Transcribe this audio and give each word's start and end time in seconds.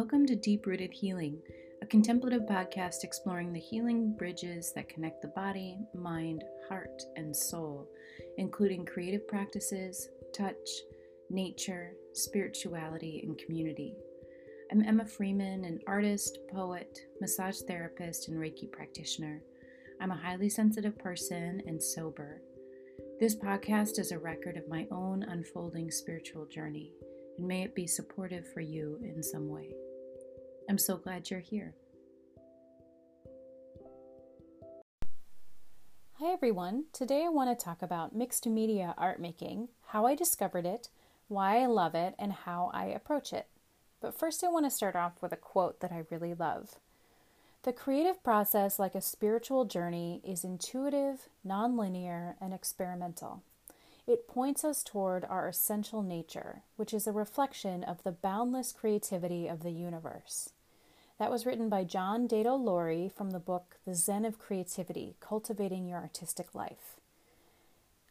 Welcome 0.00 0.24
to 0.28 0.34
Deep 0.34 0.64
Rooted 0.64 0.94
Healing, 0.94 1.42
a 1.82 1.86
contemplative 1.86 2.44
podcast 2.48 3.04
exploring 3.04 3.52
the 3.52 3.60
healing 3.60 4.14
bridges 4.16 4.72
that 4.74 4.88
connect 4.88 5.20
the 5.20 5.28
body, 5.28 5.76
mind, 5.94 6.42
heart, 6.70 7.02
and 7.16 7.36
soul, 7.36 7.86
including 8.38 8.86
creative 8.86 9.28
practices, 9.28 10.08
touch, 10.34 10.56
nature, 11.28 11.92
spirituality, 12.14 13.20
and 13.26 13.36
community. 13.36 13.94
I'm 14.72 14.82
Emma 14.82 15.04
Freeman, 15.04 15.66
an 15.66 15.80
artist, 15.86 16.38
poet, 16.50 16.98
massage 17.20 17.58
therapist, 17.68 18.28
and 18.28 18.38
Reiki 18.38 18.72
practitioner. 18.72 19.42
I'm 20.00 20.12
a 20.12 20.16
highly 20.16 20.48
sensitive 20.48 20.98
person 20.98 21.62
and 21.66 21.80
sober. 21.80 22.40
This 23.20 23.36
podcast 23.36 23.98
is 23.98 24.12
a 24.12 24.18
record 24.18 24.56
of 24.56 24.66
my 24.66 24.86
own 24.90 25.24
unfolding 25.24 25.90
spiritual 25.90 26.46
journey, 26.46 26.90
and 27.36 27.46
may 27.46 27.64
it 27.64 27.74
be 27.74 27.86
supportive 27.86 28.50
for 28.54 28.62
you 28.62 28.98
in 29.02 29.22
some 29.22 29.46
way. 29.46 29.74
I'm 30.70 30.78
so 30.78 30.96
glad 30.96 31.30
you're 31.30 31.40
here. 31.40 31.74
Hi 36.20 36.32
everyone. 36.32 36.84
Today 36.92 37.24
I 37.24 37.28
want 37.28 37.50
to 37.50 37.64
talk 37.64 37.82
about 37.82 38.14
mixed 38.14 38.46
media 38.46 38.94
art 38.96 39.20
making, 39.20 39.70
how 39.86 40.06
I 40.06 40.14
discovered 40.14 40.64
it, 40.66 40.88
why 41.26 41.60
I 41.60 41.66
love 41.66 41.96
it, 41.96 42.14
and 42.20 42.32
how 42.32 42.70
I 42.72 42.84
approach 42.84 43.32
it. 43.32 43.48
But 44.00 44.16
first, 44.16 44.44
I 44.44 44.48
want 44.48 44.64
to 44.64 44.70
start 44.70 44.94
off 44.94 45.20
with 45.20 45.32
a 45.32 45.36
quote 45.36 45.80
that 45.80 45.90
I 45.90 46.04
really 46.08 46.34
love. 46.34 46.76
The 47.64 47.72
creative 47.72 48.22
process, 48.22 48.78
like 48.78 48.94
a 48.94 49.00
spiritual 49.00 49.64
journey, 49.64 50.20
is 50.22 50.44
intuitive, 50.44 51.28
nonlinear, 51.44 52.34
and 52.40 52.54
experimental. 52.54 53.42
It 54.06 54.28
points 54.28 54.64
us 54.64 54.84
toward 54.84 55.24
our 55.24 55.48
essential 55.48 56.04
nature, 56.04 56.62
which 56.76 56.94
is 56.94 57.08
a 57.08 57.12
reflection 57.12 57.82
of 57.82 58.04
the 58.04 58.12
boundless 58.12 58.70
creativity 58.70 59.48
of 59.48 59.64
the 59.64 59.72
universe. 59.72 60.50
That 61.20 61.30
was 61.30 61.44
written 61.44 61.68
by 61.68 61.84
John 61.84 62.26
Daido 62.26 62.58
Loori 62.58 63.12
from 63.12 63.32
the 63.32 63.38
book 63.38 63.76
The 63.84 63.94
Zen 63.94 64.24
of 64.24 64.38
Creativity 64.38 65.16
Cultivating 65.20 65.86
Your 65.86 65.98
Artistic 65.98 66.54
Life. 66.54 66.96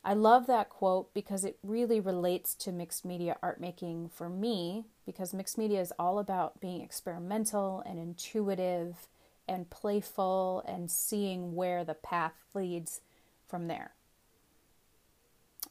I 0.05 0.13
love 0.13 0.45
that 0.45 0.69
quote 0.69 1.11
because 1.11 1.43
it 1.43 1.57
really 1.63 1.99
relates 1.99 2.53
to 2.53 2.71
mixed 2.71 3.03
media 3.03 3.35
art 3.41 3.59
making 3.59 4.09
for 4.09 4.29
me, 4.29 4.85
because 5.07 5.33
mixed 5.33 5.57
media 5.57 5.81
is 5.81 5.91
all 5.97 6.19
about 6.19 6.61
being 6.61 6.81
experimental 6.81 7.81
and 7.83 7.97
intuitive 7.97 9.07
and 9.47 9.71
playful 9.71 10.63
and 10.67 10.91
seeing 10.91 11.55
where 11.55 11.83
the 11.83 11.95
path 11.95 12.35
leads 12.53 13.01
from 13.47 13.65
there. 13.67 13.93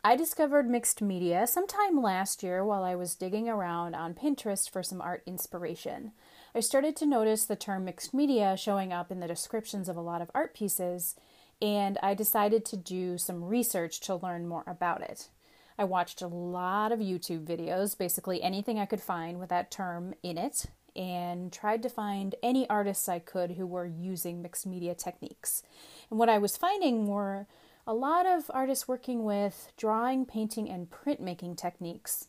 I 0.03 0.17
discovered 0.17 0.69
mixed 0.69 1.01
media 1.01 1.47
sometime 1.47 2.03
last 2.03 2.43
year 2.43 2.65
while 2.65 2.83
I 2.83 2.97
was 2.97 3.15
digging 3.15 3.49
around 3.49 3.95
on 3.95 4.15
Pinterest 4.15 4.69
for 4.69 4.83
some 4.83 5.01
art 5.01 5.23
inspiration. 5.25 6.11
I 6.59 6.61
started 6.61 6.97
to 6.97 7.07
notice 7.07 7.45
the 7.45 7.55
term 7.55 7.85
mixed 7.85 8.13
media 8.13 8.57
showing 8.57 8.93
up 8.93 9.13
in 9.13 9.21
the 9.21 9.29
descriptions 9.29 9.89
of 9.89 9.97
a 9.97 10.01
lot 10.01 10.21
of 10.21 10.29
art 10.35 10.55
pieces, 10.55 11.15
and 11.63 11.97
I 12.03 12.15
decided 12.15 12.65
to 12.65 12.77
do 12.77 13.17
some 13.17 13.45
research 13.45 14.01
to 14.01 14.17
learn 14.17 14.49
more 14.49 14.65
about 14.67 15.03
it. 15.03 15.29
I 15.79 15.85
watched 15.85 16.21
a 16.21 16.27
lot 16.27 16.91
of 16.91 16.99
YouTube 16.99 17.47
videos, 17.47 17.97
basically 17.97 18.43
anything 18.43 18.77
I 18.77 18.87
could 18.87 19.01
find 19.01 19.39
with 19.39 19.51
that 19.51 19.71
term 19.71 20.15
in 20.25 20.37
it, 20.37 20.67
and 20.97 21.53
tried 21.53 21.81
to 21.85 21.89
find 21.89 22.35
any 22.43 22.69
artists 22.69 23.09
I 23.09 23.21
could 23.21 23.53
who 23.53 23.65
were 23.65 23.87
using 23.87 24.43
mixed 24.43 24.67
media 24.67 24.97
techniques. 24.97 25.63
And 26.11 26.19
what 26.19 26.29
I 26.29 26.39
was 26.39 26.57
finding 26.57 27.07
were 27.07 27.47
a 27.87 27.95
lot 27.95 28.27
of 28.27 28.51
artists 28.53 28.89
working 28.89 29.23
with 29.23 29.71
drawing, 29.77 30.27
painting, 30.27 30.69
and 30.69 30.91
printmaking 30.91 31.57
techniques. 31.57 32.27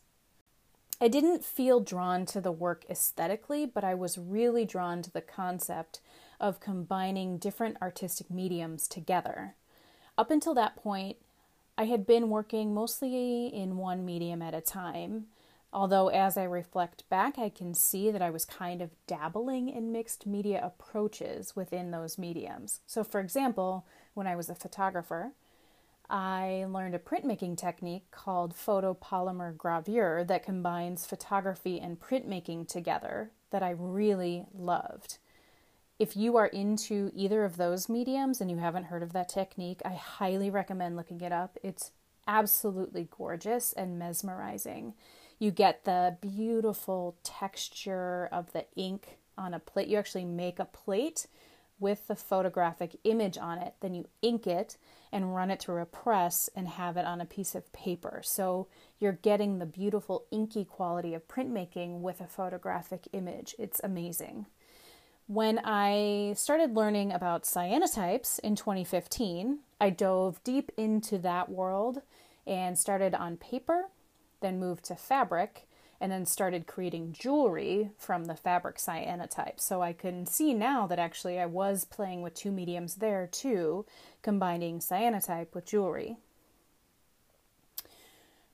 I 1.00 1.08
didn't 1.08 1.44
feel 1.44 1.80
drawn 1.80 2.26
to 2.26 2.40
the 2.40 2.52
work 2.52 2.84
aesthetically, 2.90 3.66
but 3.66 3.84
I 3.84 3.94
was 3.94 4.18
really 4.18 4.64
drawn 4.64 5.00
to 5.02 5.10
the 5.10 5.22
concept 5.22 6.00
of 6.38 6.60
combining 6.60 7.38
different 7.38 7.78
artistic 7.80 8.30
mediums 8.30 8.86
together. 8.86 9.54
Up 10.18 10.30
until 10.30 10.54
that 10.54 10.76
point, 10.76 11.16
I 11.78 11.84
had 11.84 12.06
been 12.06 12.28
working 12.28 12.74
mostly 12.74 13.46
in 13.46 13.78
one 13.78 14.04
medium 14.04 14.42
at 14.42 14.54
a 14.54 14.60
time, 14.60 15.26
Although, 15.72 16.08
as 16.08 16.36
I 16.36 16.44
reflect 16.44 17.08
back, 17.08 17.38
I 17.38 17.48
can 17.48 17.74
see 17.74 18.10
that 18.10 18.22
I 18.22 18.30
was 18.30 18.44
kind 18.44 18.82
of 18.82 18.90
dabbling 19.06 19.68
in 19.68 19.92
mixed 19.92 20.26
media 20.26 20.60
approaches 20.62 21.54
within 21.54 21.92
those 21.92 22.18
mediums. 22.18 22.80
So, 22.86 23.04
for 23.04 23.20
example, 23.20 23.86
when 24.14 24.26
I 24.26 24.34
was 24.34 24.50
a 24.50 24.54
photographer, 24.56 25.32
I 26.10 26.66
learned 26.68 26.96
a 26.96 26.98
printmaking 26.98 27.56
technique 27.56 28.10
called 28.10 28.54
photopolymer 28.54 29.56
gravure 29.56 30.26
that 30.26 30.42
combines 30.42 31.06
photography 31.06 31.78
and 31.78 32.00
printmaking 32.00 32.66
together 32.66 33.30
that 33.50 33.62
I 33.62 33.70
really 33.70 34.44
loved. 34.52 35.18
If 36.00 36.16
you 36.16 36.36
are 36.36 36.46
into 36.46 37.12
either 37.14 37.44
of 37.44 37.58
those 37.58 37.88
mediums 37.88 38.40
and 38.40 38.50
you 38.50 38.56
haven't 38.56 38.84
heard 38.84 39.04
of 39.04 39.12
that 39.12 39.28
technique, 39.28 39.80
I 39.84 39.94
highly 39.94 40.50
recommend 40.50 40.96
looking 40.96 41.20
it 41.20 41.30
up. 41.30 41.58
It's 41.62 41.92
absolutely 42.26 43.08
gorgeous 43.16 43.72
and 43.72 43.98
mesmerizing. 43.98 44.94
You 45.38 45.52
get 45.52 45.84
the 45.84 46.16
beautiful 46.20 47.16
texture 47.22 48.28
of 48.32 48.52
the 48.52 48.66
ink 48.74 49.18
on 49.38 49.54
a 49.54 49.60
plate. 49.60 49.88
You 49.88 49.98
actually 49.98 50.24
make 50.24 50.58
a 50.58 50.64
plate 50.64 51.28
with 51.78 52.08
the 52.08 52.16
photographic 52.16 52.96
image 53.04 53.38
on 53.38 53.58
it, 53.58 53.74
then 53.80 53.94
you 53.94 54.06
ink 54.22 54.46
it 54.46 54.76
and 55.12 55.34
run 55.34 55.50
it 55.50 55.60
through 55.60 55.80
a 55.80 55.86
press 55.86 56.48
and 56.54 56.68
have 56.68 56.96
it 56.96 57.04
on 57.04 57.20
a 57.20 57.26
piece 57.26 57.54
of 57.54 57.72
paper. 57.72 58.20
So 58.24 58.68
you're 58.98 59.12
getting 59.12 59.58
the 59.58 59.66
beautiful 59.66 60.24
inky 60.30 60.64
quality 60.64 61.14
of 61.14 61.28
printmaking 61.28 62.00
with 62.00 62.20
a 62.20 62.26
photographic 62.26 63.08
image. 63.12 63.54
It's 63.58 63.80
amazing. 63.82 64.46
When 65.26 65.60
I 65.64 66.34
started 66.36 66.74
learning 66.76 67.12
about 67.12 67.44
cyanotypes 67.44 68.40
in 68.40 68.56
2015, 68.56 69.60
I 69.80 69.90
dove 69.90 70.42
deep 70.42 70.72
into 70.76 71.18
that 71.18 71.48
world 71.48 72.02
and 72.46 72.76
started 72.76 73.14
on 73.14 73.36
paper 73.36 73.86
then 74.40 74.58
moved 74.58 74.84
to 74.86 74.96
fabric, 74.96 75.66
and 76.00 76.10
then 76.10 76.24
started 76.24 76.66
creating 76.66 77.12
jewelry 77.12 77.90
from 77.98 78.24
the 78.24 78.34
fabric 78.34 78.76
cyanotype. 78.76 79.60
So 79.60 79.82
I 79.82 79.92
can 79.92 80.26
see 80.26 80.54
now 80.54 80.86
that 80.86 80.98
actually 80.98 81.38
I 81.38 81.46
was 81.46 81.84
playing 81.84 82.22
with 82.22 82.34
two 82.34 82.50
mediums 82.50 82.96
there 82.96 83.28
too, 83.30 83.84
combining 84.22 84.78
cyanotype 84.78 85.54
with 85.54 85.66
jewelry. 85.66 86.16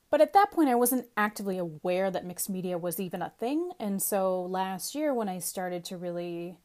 But 0.09 0.21
at 0.21 0.33
that 0.33 0.51
point, 0.51 0.69
I 0.69 0.75
wasn't 0.75 1.07
actively 1.17 1.57
aware 1.57 2.09
that 2.11 2.25
mixed 2.25 2.49
media 2.49 2.77
was 2.77 2.99
even 2.99 3.21
a 3.21 3.33
thing. 3.39 3.71
And 3.79 4.01
so 4.01 4.41
last 4.41 4.95
year, 4.95 5.13
when 5.13 5.27
I 5.27 5.39
started 5.39 5.83
to 5.85 5.97
really 5.97 6.59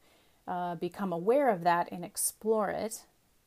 uh, 0.47 0.77
become 0.77 1.13
aware 1.13 1.51
of 1.51 1.65
that 1.65 1.91
and 1.91 2.05
explore 2.05 2.71
it, 2.71 3.05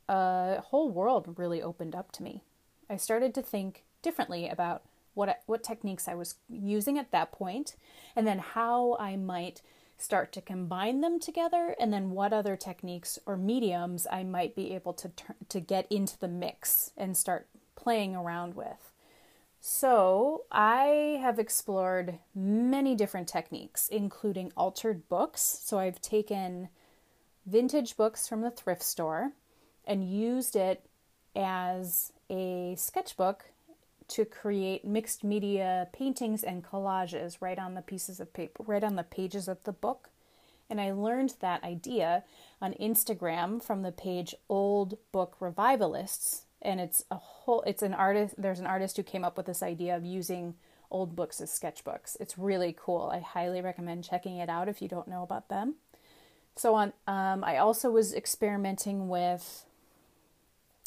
a 0.10 0.62
whole 0.62 0.90
world 0.90 1.36
really 1.38 1.62
opened 1.62 1.96
up 1.96 2.12
to 2.14 2.24
me. 2.24 2.44
I 2.90 2.98
started 2.98 3.34
to 3.36 3.42
think 3.42 3.84
differently 4.02 4.48
about 4.48 4.84
what 5.16 5.42
what 5.48 5.64
techniques 5.64 6.08
I 6.08 6.14
was 6.14 6.36
using 6.48 7.00
at 7.00 7.12
that 7.12 7.32
point, 7.32 7.76
and 8.16 8.28
then 8.28 8.40
how 8.40 8.96
I 9.00 9.16
might 9.16 9.62
start 9.98 10.32
to 10.34 10.42
combine 10.42 11.02
them 11.02 11.20
together, 11.20 11.76
and 11.80 11.92
then 11.92 12.12
what 12.12 12.34
other 12.34 12.56
techniques 12.56 13.18
or 13.26 13.38
mediums 13.38 14.06
I 14.12 14.24
might 14.24 14.56
be 14.56 14.76
able 14.76 14.94
to 14.94 15.12
to 15.50 15.60
get 15.60 15.88
into 15.90 16.20
the 16.20 16.28
mix 16.28 16.92
and 16.96 17.18
start 17.18 17.48
playing 17.76 18.16
around 18.16 18.56
with. 18.56 18.92
So, 19.68 20.44
I 20.52 21.18
have 21.22 21.40
explored 21.40 22.20
many 22.36 22.94
different 22.94 23.28
techniques, 23.28 23.88
including 23.90 24.52
altered 24.56 25.10
books. 25.10 25.42
So, 25.42 25.80
I've 25.80 26.00
taken 26.02 26.70
vintage 27.48 27.98
books 27.98 28.28
from 28.28 28.42
the 28.42 28.52
thrift 28.52 28.84
store 28.84 29.32
and 29.84 30.08
used 30.08 30.56
it 30.56 30.86
as 31.36 32.14
a 32.30 32.76
sketchbook 32.78 33.46
to 34.08 34.26
create 34.26 34.86
mixed 34.86 35.24
media 35.24 35.88
paintings 35.94 36.44
and 36.44 36.64
collages 36.64 37.38
right 37.40 37.58
on 37.58 37.74
the 37.74 37.82
pieces 37.82 38.20
of 38.20 38.34
paper, 38.34 38.64
right 38.66 38.84
on 38.84 38.96
the 38.96 39.04
pages 39.04 39.48
of 39.48 39.64
the 39.64 39.72
book. 39.72 40.10
And 40.70 40.82
I 40.82 40.92
learned 40.92 41.36
that 41.42 41.64
idea 41.64 42.24
on 42.62 42.74
Instagram 42.74 43.64
from 43.64 43.84
the 43.84 43.92
page 43.92 44.36
Old 44.50 44.98
Book 45.12 45.36
Revivalists. 45.40 46.44
And 46.62 46.80
it's 46.80 47.04
a 47.12 47.16
whole, 47.16 47.62
it's 47.68 47.84
an 47.84 47.94
artist, 47.94 48.36
there's 48.38 48.60
an 48.60 48.66
artist 48.66 48.98
who 48.98 49.04
came 49.04 49.24
up 49.24 49.38
with 49.38 49.46
this 49.46 49.62
idea 49.62 49.96
of 49.96 50.04
using 50.04 50.56
old 50.90 51.16
books 51.16 51.42
as 51.42 51.52
sketchbooks. 51.52 52.18
It's 52.20 52.38
really 52.38 52.76
cool. 52.80 53.12
I 53.14 53.20
highly 53.20 53.62
recommend 53.62 54.04
checking 54.04 54.38
it 54.38 54.50
out 54.50 54.70
if 54.70 54.82
you 54.82 54.88
don't 54.88 55.08
know 55.08 55.24
about 55.24 55.50
them. 55.50 55.76
So 56.56 56.74
on, 56.74 56.94
um, 57.06 57.44
I 57.44 57.58
also 57.58 57.92
was 57.92 58.14
experimenting 58.14 59.10
with 59.10 59.66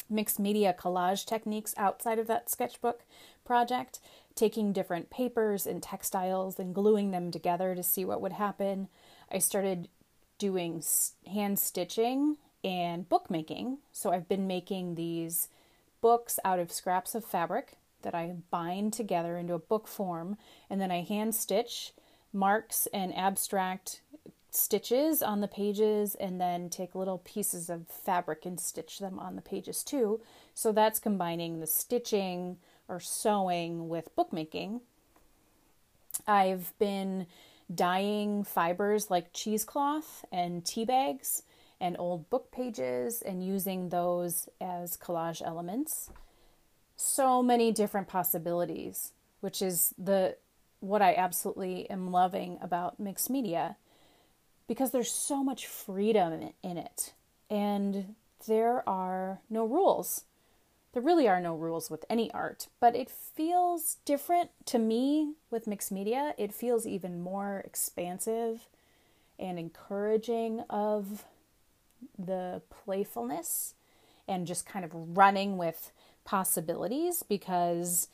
mixed 0.09 0.39
media 0.39 0.75
collage 0.77 1.25
techniques 1.25 1.73
outside 1.77 2.19
of 2.19 2.27
that 2.27 2.49
sketchbook 2.49 3.01
project, 3.45 3.99
taking 4.35 4.73
different 4.73 5.09
papers 5.09 5.67
and 5.67 5.81
textiles 5.81 6.59
and 6.59 6.75
gluing 6.75 7.11
them 7.11 7.31
together 7.31 7.75
to 7.75 7.83
see 7.83 8.05
what 8.05 8.21
would 8.21 8.33
happen. 8.33 8.87
I 9.31 9.39
started 9.39 9.89
doing 10.37 10.83
hand 11.27 11.59
stitching 11.59 12.37
and 12.63 13.07
bookmaking. 13.07 13.77
So 13.91 14.11
I've 14.11 14.27
been 14.27 14.47
making 14.47 14.95
these 14.95 15.49
books 16.01 16.39
out 16.43 16.59
of 16.59 16.71
scraps 16.71 17.15
of 17.15 17.25
fabric 17.25 17.77
that 18.01 18.15
I 18.15 18.35
bind 18.49 18.93
together 18.93 19.37
into 19.37 19.53
a 19.53 19.59
book 19.59 19.87
form 19.87 20.37
and 20.69 20.79
then 20.79 20.91
I 20.91 21.01
hand 21.01 21.35
stitch 21.35 21.93
marks 22.31 22.87
and 22.93 23.15
abstract 23.15 24.01
stitches 24.51 25.21
on 25.21 25.41
the 25.41 25.47
pages 25.47 26.15
and 26.15 26.39
then 26.39 26.69
take 26.69 26.95
little 26.95 27.19
pieces 27.19 27.69
of 27.69 27.87
fabric 27.87 28.45
and 28.45 28.59
stitch 28.59 28.99
them 28.99 29.19
on 29.19 29.35
the 29.35 29.41
pages 29.41 29.83
too. 29.83 30.19
So 30.53 30.71
that's 30.71 30.99
combining 30.99 31.59
the 31.59 31.67
stitching 31.67 32.57
or 32.87 32.99
sewing 32.99 33.89
with 33.89 34.15
bookmaking. 34.15 34.81
I've 36.27 36.73
been 36.79 37.27
dyeing 37.73 38.43
fibers 38.43 39.11
like 39.11 39.33
cheesecloth 39.33 40.25
and 40.31 40.65
tea 40.65 40.85
bags 40.85 41.43
and 41.79 41.95
old 41.99 42.29
book 42.29 42.51
pages 42.51 43.21
and 43.21 43.45
using 43.45 43.89
those 43.89 44.49
as 44.59 44.97
collage 44.97 45.41
elements. 45.45 46.09
So 46.95 47.41
many 47.41 47.71
different 47.71 48.07
possibilities, 48.07 49.13
which 49.39 49.61
is 49.61 49.93
the 49.97 50.35
what 50.81 51.01
I 51.01 51.13
absolutely 51.13 51.89
am 51.89 52.11
loving 52.11 52.57
about 52.61 52.99
mixed 52.99 53.29
media 53.29 53.75
because 54.69 54.91
there's 54.91 55.11
so 55.11 55.43
much 55.43 55.65
freedom 55.65 56.51
in 56.61 56.77
it 56.77 57.13
and 57.49 58.13
there 58.47 58.87
are 58.87 59.39
no 59.49 59.65
rules. 59.65 60.25
There 60.93 61.01
really 61.01 61.27
are 61.27 61.41
no 61.41 61.55
rules 61.55 61.89
with 61.89 62.05
any 62.07 62.31
art, 62.33 62.67
but 62.79 62.95
it 62.95 63.09
feels 63.09 63.97
different 64.05 64.51
to 64.65 64.77
me 64.77 65.33
with 65.49 65.65
mixed 65.65 65.91
media. 65.91 66.35
It 66.37 66.53
feels 66.53 66.85
even 66.85 67.19
more 67.19 67.63
expansive 67.65 68.67
and 69.39 69.57
encouraging 69.57 70.61
of 70.69 71.25
the 72.17 72.61
playfulness 72.69 73.73
and 74.27 74.45
just 74.45 74.67
kind 74.67 74.85
of 74.85 75.17
running 75.17 75.57
with 75.57 75.91
possibilities 76.25 77.23
because 77.23 78.07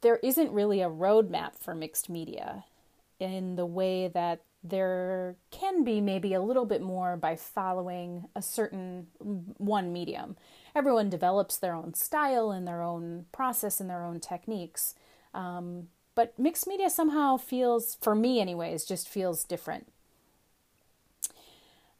there 0.00 0.16
isn't 0.22 0.50
really 0.50 0.80
a 0.80 0.88
roadmap 0.88 1.56
for 1.56 1.74
mixed 1.74 2.08
media 2.08 2.64
in 3.20 3.56
the 3.56 3.66
way 3.66 4.08
that 4.08 4.40
there 4.64 5.36
can 5.50 5.82
be 5.82 6.00
maybe 6.00 6.34
a 6.34 6.40
little 6.40 6.64
bit 6.64 6.82
more 6.82 7.16
by 7.16 7.34
following 7.34 8.28
a 8.36 8.42
certain 8.42 9.08
one 9.18 9.92
medium. 9.92 10.36
Everyone 10.74 11.10
develops 11.10 11.56
their 11.56 11.74
own 11.74 11.94
style 11.94 12.50
and 12.50 12.66
their 12.66 12.82
own 12.82 13.26
process 13.32 13.80
and 13.80 13.90
their 13.90 14.04
own 14.04 14.20
techniques. 14.20 14.94
Um, 15.34 15.88
but 16.14 16.38
mixed 16.38 16.66
media 16.66 16.90
somehow 16.90 17.38
feels, 17.38 17.96
for 18.00 18.14
me 18.14 18.40
anyways, 18.40 18.84
just 18.84 19.08
feels 19.08 19.44
different. 19.44 19.88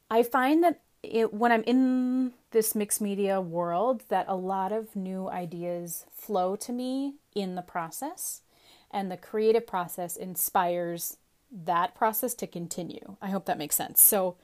I 0.09 0.23
find 0.23 0.63
that 0.63 0.79
it, 1.01 1.33
when 1.33 1.51
I'm 1.51 1.63
in 1.63 2.31
this 2.51 2.75
mixed 2.75 3.01
media 3.01 3.41
world, 3.41 4.03
that 4.07 4.25
a 4.29 4.35
lot 4.35 4.71
of 4.71 4.95
new 4.95 5.29
ideas 5.29 6.05
flow 6.13 6.55
to 6.57 6.71
me 6.71 7.15
in 7.35 7.55
the 7.55 7.61
process, 7.61 8.41
and 8.91 9.11
the 9.11 9.17
creative 9.17 9.67
process 9.67 10.15
inspires 10.15 11.17
that 11.53 11.95
process 11.95 12.33
to 12.35 12.47
continue. 12.47 13.15
I 13.21 13.29
hope 13.29 13.45
that 13.45 13.57
makes 13.57 13.75
sense. 13.75 14.01
So 14.01 14.35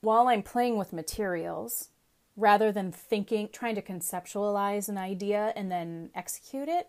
while 0.00 0.28
I'm 0.28 0.42
playing 0.42 0.76
with 0.76 0.92
materials, 0.92 1.88
rather 2.36 2.70
than 2.72 2.92
thinking, 2.92 3.48
trying 3.52 3.74
to 3.74 3.82
conceptualize 3.82 4.88
an 4.88 4.98
idea 4.98 5.52
and 5.56 5.70
then 5.70 6.10
execute 6.14 6.68
it, 6.68 6.88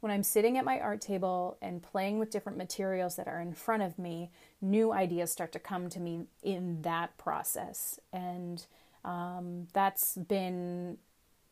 when 0.00 0.10
I'm 0.10 0.24
sitting 0.24 0.58
at 0.58 0.64
my 0.64 0.80
art 0.80 1.00
table 1.00 1.56
and 1.62 1.80
playing 1.80 2.18
with 2.18 2.30
different 2.30 2.58
materials 2.58 3.14
that 3.16 3.28
are 3.28 3.40
in 3.40 3.52
front 3.52 3.84
of 3.84 4.00
me, 4.00 4.32
new 4.60 4.92
ideas 4.92 5.30
start 5.30 5.52
to 5.52 5.60
come 5.60 5.88
to 5.90 6.00
me 6.00 6.26
in 6.42 6.82
that 6.82 7.16
process. 7.18 8.00
And 8.12 8.66
um, 9.04 9.68
that's 9.72 10.16
been 10.16 10.98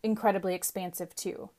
incredibly 0.03 0.55
expansive 0.55 1.15
too. 1.15 1.50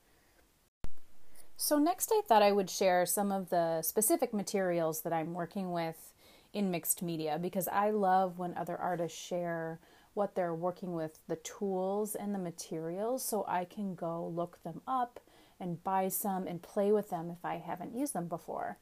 So, 1.63 1.77
next, 1.77 2.11
I 2.11 2.21
thought 2.27 2.41
I 2.41 2.51
would 2.51 2.71
share 2.71 3.05
some 3.05 3.31
of 3.31 3.51
the 3.51 3.83
specific 3.83 4.33
materials 4.33 5.01
that 5.01 5.13
I'm 5.13 5.35
working 5.35 5.71
with 5.71 6.11
in 6.53 6.71
mixed 6.71 7.03
media 7.03 7.37
because 7.39 7.67
I 7.67 7.91
love 7.91 8.39
when 8.39 8.57
other 8.57 8.75
artists 8.75 9.15
share 9.23 9.79
what 10.15 10.33
they're 10.33 10.55
working 10.55 10.93
with, 10.93 11.19
the 11.27 11.35
tools 11.35 12.15
and 12.15 12.33
the 12.33 12.39
materials, 12.39 13.23
so 13.23 13.45
I 13.47 13.65
can 13.65 13.93
go 13.93 14.25
look 14.25 14.57
them 14.63 14.81
up 14.87 15.19
and 15.59 15.83
buy 15.83 16.07
some 16.07 16.47
and 16.47 16.63
play 16.63 16.91
with 16.91 17.11
them 17.11 17.29
if 17.29 17.45
I 17.45 17.57
haven't 17.57 17.93
used 17.93 18.13
them 18.13 18.27
before. 18.27 18.79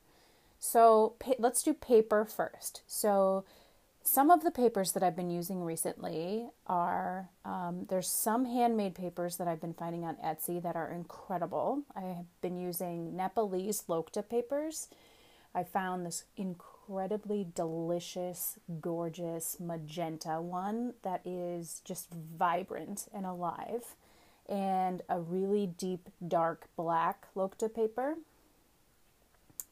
So, 0.57 1.15
let's 1.37 1.61
do 1.61 1.73
paper 1.73 2.23
first. 2.23 2.83
So, 2.87 3.43
some 4.11 4.31
of 4.31 4.43
the 4.43 4.49
papers 4.49 4.93
that 4.93 5.03
I've 5.03 5.15
been 5.15 5.29
using 5.29 5.63
recently 5.63 6.47
are 6.65 7.29
um, 7.45 7.85
there's 7.89 8.09
some 8.09 8.45
handmade 8.45 8.95
papers 8.95 9.37
that 9.37 9.47
I've 9.47 9.61
been 9.61 9.75
finding 9.75 10.03
on 10.03 10.15
Etsy 10.15 10.59
that 10.63 10.75
are 10.75 10.91
incredible. 10.91 11.83
I 11.95 12.01
have 12.01 12.41
been 12.41 12.57
using 12.57 13.15
Nepalese 13.15 13.83
Lokta 13.87 14.27
papers. 14.27 14.87
I 15.53 15.63
found 15.63 16.07
this 16.07 16.23
incredibly 16.35 17.45
delicious, 17.53 18.57
gorgeous 18.81 19.57
magenta 19.59 20.41
one 20.41 20.95
that 21.03 21.21
is 21.23 21.79
just 21.85 22.09
vibrant 22.11 23.07
and 23.13 23.27
alive, 23.27 23.93
and 24.47 25.03
a 25.07 25.19
really 25.19 25.67
deep, 25.67 26.09
dark 26.27 26.67
black 26.75 27.27
Lokta 27.35 27.71
paper. 27.71 28.15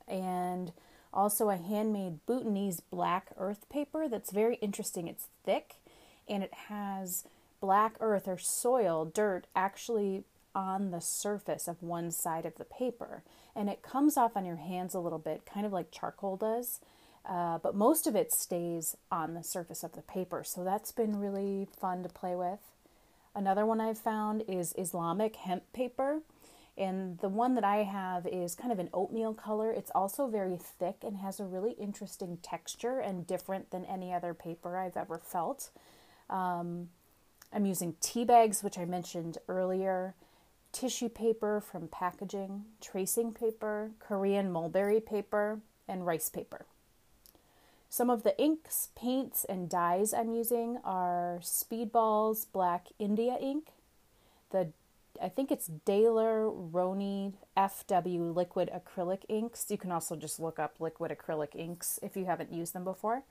And 0.07 0.73
also, 1.17 1.49
a 1.49 1.57
handmade 1.57 2.23
Bhutanese 2.27 2.79
black 2.79 3.31
earth 3.39 3.67
paper 3.69 4.07
that's 4.07 4.31
very 4.31 4.57
interesting. 4.57 5.07
It's 5.07 5.29
thick 5.43 5.77
and 6.29 6.43
it 6.43 6.53
has 6.69 7.23
black 7.59 7.95
earth 7.99 8.27
or 8.27 8.37
soil, 8.37 9.03
dirt, 9.03 9.47
actually 9.55 10.25
on 10.53 10.91
the 10.91 11.01
surface 11.01 11.67
of 11.67 11.81
one 11.81 12.11
side 12.11 12.45
of 12.45 12.55
the 12.57 12.65
paper. 12.65 13.23
And 13.55 13.67
it 13.67 13.81
comes 13.81 14.15
off 14.15 14.37
on 14.37 14.45
your 14.45 14.57
hands 14.57 14.93
a 14.93 14.99
little 14.99 15.17
bit, 15.17 15.43
kind 15.51 15.65
of 15.65 15.73
like 15.73 15.89
charcoal 15.89 16.37
does. 16.37 16.81
Uh, 17.27 17.57
but 17.57 17.73
most 17.73 18.05
of 18.05 18.15
it 18.15 18.31
stays 18.31 18.95
on 19.11 19.33
the 19.33 19.43
surface 19.43 19.83
of 19.83 19.93
the 19.93 20.03
paper. 20.03 20.43
So 20.43 20.63
that's 20.63 20.91
been 20.91 21.19
really 21.19 21.67
fun 21.79 22.03
to 22.03 22.09
play 22.09 22.35
with. 22.35 22.59
Another 23.33 23.65
one 23.65 23.81
I've 23.81 23.97
found 23.97 24.43
is 24.47 24.75
Islamic 24.77 25.35
hemp 25.35 25.63
paper. 25.73 26.21
And 26.77 27.17
the 27.19 27.29
one 27.29 27.55
that 27.55 27.63
I 27.63 27.77
have 27.77 28.27
is 28.27 28.53
kind 28.53 28.71
of 28.71 28.77
an 28.77 28.89
oatmeal 28.93 29.33
color. 29.33 29.71
It's 29.71 29.89
also 29.95 30.27
very 30.27 30.57
thick 30.57 30.97
and 31.03 31.17
has 31.17 31.39
a 31.39 31.45
really 31.45 31.71
interesting 31.71 32.37
texture 32.43 32.99
and 32.99 33.25
different 33.25 33.71
than 33.71 33.83
any 33.85 34.13
other 34.13 34.33
paper 34.35 34.77
I've 34.77 34.95
ever 34.95 35.17
felt. 35.17 35.69
Um, 36.29 36.89
I'm 37.51 37.65
using 37.65 37.95
tea 37.99 38.25
bags, 38.25 38.61
which 38.63 38.77
I 38.77 38.85
mentioned 38.85 39.39
earlier, 39.47 40.13
tissue 40.71 41.09
paper 41.09 41.61
from 41.61 41.87
packaging, 41.87 42.65
tracing 42.81 43.33
paper, 43.33 43.91
Korean 43.99 44.51
mulberry 44.51 44.99
paper, 44.99 45.61
and 45.87 46.05
rice 46.05 46.29
paper. 46.29 46.65
Some 47.89 48.09
of 48.09 48.23
the 48.23 48.37
inks, 48.39 48.89
paints, 48.95 49.45
and 49.45 49.69
dyes 49.69 50.13
I'm 50.13 50.29
using 50.29 50.77
are 50.83 51.39
Speedballs 51.41 52.45
Black 52.51 52.87
India 52.99 53.37
ink, 53.39 53.69
the 54.51 54.69
I 55.21 55.29
think 55.29 55.51
it's 55.51 55.67
Daler 55.85 56.49
Rowney 56.49 57.33
FW 57.55 58.35
liquid 58.35 58.69
acrylic 58.73 59.21
inks. 59.27 59.65
You 59.69 59.77
can 59.77 59.91
also 59.91 60.15
just 60.15 60.39
look 60.39 60.59
up 60.59 60.75
liquid 60.79 61.11
acrylic 61.11 61.55
inks 61.55 61.99
if 62.01 62.15
you 62.15 62.25
haven't 62.25 62.53
used 62.53 62.73
them 62.73 62.83
before. 62.83 63.23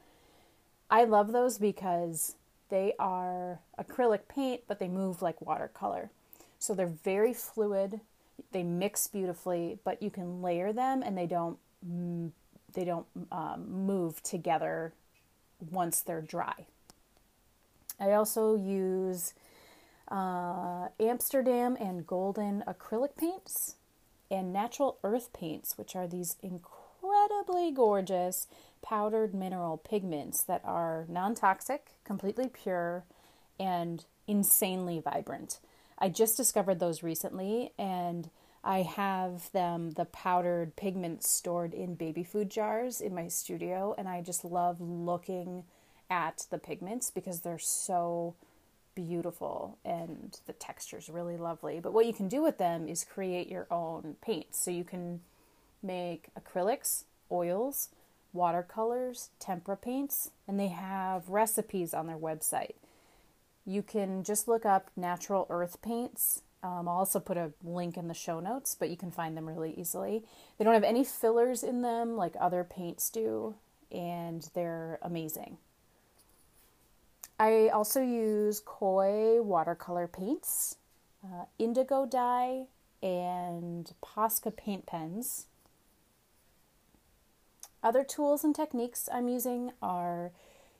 I 0.90 1.04
love 1.04 1.32
those 1.32 1.58
because 1.58 2.36
they 2.68 2.94
are 2.98 3.60
acrylic 3.78 4.28
paint, 4.28 4.62
but 4.66 4.78
they 4.78 4.88
move 4.88 5.22
like 5.22 5.40
watercolor. 5.40 6.10
So 6.58 6.74
they're 6.74 6.86
very 6.86 7.32
fluid. 7.32 8.00
They 8.52 8.62
mix 8.62 9.06
beautifully, 9.06 9.78
but 9.84 10.02
you 10.02 10.10
can 10.10 10.42
layer 10.42 10.72
them 10.72 11.02
and 11.02 11.16
they 11.16 11.26
don't 11.26 11.58
they 12.72 12.84
don't 12.84 13.06
um, 13.32 13.86
move 13.86 14.22
together 14.22 14.92
once 15.70 16.00
they're 16.00 16.20
dry. 16.20 16.66
I 17.98 18.12
also 18.12 18.56
use 18.56 19.32
uh, 20.08 20.88
Amsterdam 21.00 21.76
and 21.80 22.06
Golden 22.06 22.62
acrylic 22.66 23.16
paints, 23.16 23.76
and 24.30 24.52
natural 24.52 24.98
earth 25.04 25.32
paints, 25.32 25.78
which 25.78 25.94
are 25.94 26.06
these 26.06 26.36
incredibly 26.42 27.70
gorgeous 27.70 28.46
powdered 28.82 29.34
mineral 29.34 29.76
pigments 29.76 30.42
that 30.44 30.62
are 30.64 31.06
non 31.08 31.34
toxic, 31.34 31.92
completely 32.04 32.48
pure, 32.48 33.04
and 33.58 34.04
insanely 34.26 35.00
vibrant. 35.00 35.60
I 35.98 36.08
just 36.08 36.36
discovered 36.36 36.78
those 36.78 37.02
recently, 37.02 37.72
and 37.78 38.30
I 38.62 38.82
have 38.82 39.50
them, 39.52 39.92
the 39.92 40.04
powdered 40.06 40.76
pigments, 40.76 41.30
stored 41.30 41.72
in 41.72 41.94
baby 41.94 42.24
food 42.24 42.50
jars 42.50 43.00
in 43.00 43.14
my 43.14 43.28
studio, 43.28 43.94
and 43.96 44.08
I 44.08 44.22
just 44.22 44.44
love 44.44 44.80
looking 44.80 45.64
at 46.10 46.46
the 46.50 46.58
pigments 46.58 47.10
because 47.10 47.40
they're 47.40 47.58
so 47.58 48.34
beautiful 48.96 49.78
and 49.84 50.40
the 50.46 50.52
texture 50.52 50.98
is 50.98 51.08
really 51.08 51.36
lovely. 51.36 51.78
But 51.78 51.92
what 51.92 52.06
you 52.06 52.12
can 52.12 52.26
do 52.26 52.42
with 52.42 52.58
them 52.58 52.88
is 52.88 53.04
create 53.04 53.48
your 53.48 53.68
own 53.70 54.16
paints. 54.20 54.58
So 54.58 54.72
you 54.72 54.82
can 54.82 55.20
make 55.80 56.30
acrylics, 56.34 57.04
oils, 57.30 57.90
watercolors, 58.32 59.30
tempera 59.38 59.76
paints, 59.76 60.30
and 60.48 60.58
they 60.58 60.68
have 60.68 61.28
recipes 61.28 61.94
on 61.94 62.08
their 62.08 62.18
website. 62.18 62.74
You 63.64 63.82
can 63.82 64.24
just 64.24 64.48
look 64.48 64.66
up 64.66 64.90
natural 64.96 65.46
earth 65.50 65.80
paints. 65.82 66.42
Um, 66.62 66.88
I'll 66.88 66.98
also 66.98 67.20
put 67.20 67.36
a 67.36 67.52
link 67.62 67.96
in 67.96 68.08
the 68.08 68.14
show 68.14 68.40
notes, 68.40 68.74
but 68.78 68.90
you 68.90 68.96
can 68.96 69.10
find 69.10 69.36
them 69.36 69.46
really 69.46 69.74
easily. 69.76 70.24
They 70.58 70.64
don't 70.64 70.74
have 70.74 70.82
any 70.84 71.04
fillers 71.04 71.62
in 71.62 71.82
them 71.82 72.16
like 72.16 72.34
other 72.40 72.64
paints 72.64 73.10
do, 73.10 73.54
and 73.92 74.48
they're 74.54 74.98
amazing. 75.02 75.58
I 77.38 77.68
also 77.68 78.00
use 78.00 78.60
Koi 78.60 79.42
watercolor 79.42 80.06
paints, 80.06 80.76
uh, 81.24 81.44
indigo 81.58 82.06
dye, 82.06 82.66
and 83.02 83.92
Posca 84.02 84.56
paint 84.56 84.86
pens. 84.86 85.46
Other 87.82 88.04
tools 88.04 88.42
and 88.42 88.54
techniques 88.54 89.08
I'm 89.12 89.28
using 89.28 89.72
are 89.82 90.32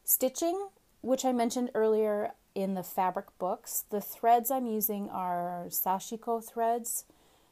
stitching, 0.04 0.68
which 1.02 1.24
I 1.24 1.32
mentioned 1.32 1.70
earlier 1.74 2.32
in 2.54 2.74
the 2.74 2.82
fabric 2.82 3.26
books. 3.38 3.84
The 3.90 4.00
threads 4.00 4.50
I'm 4.50 4.66
using 4.66 5.10
are 5.10 5.66
sashiko 5.68 6.42
threads 6.42 7.04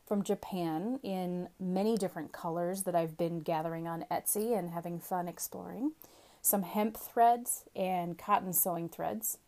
from 0.06 0.22
Japan 0.22 0.98
in 1.02 1.48
many 1.60 1.96
different 1.96 2.32
colors 2.32 2.82
that 2.82 2.94
I've 2.94 3.16
been 3.16 3.40
gathering 3.40 3.86
on 3.86 4.06
Etsy 4.10 4.58
and 4.58 4.70
having 4.70 4.98
fun 4.98 5.28
exploring. 5.28 5.92
Some 6.44 6.62
hemp 6.62 6.98
threads 6.98 7.64
and 7.74 8.18
cotton 8.18 8.52
sewing 8.52 8.90
threads. 8.90 9.38